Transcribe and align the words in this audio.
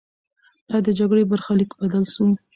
آیا 0.71 0.79
د 0.85 0.89
جګړې 0.99 1.23
برخلیک 1.31 1.71
بدل 1.81 2.03
سو؟ 2.13 2.23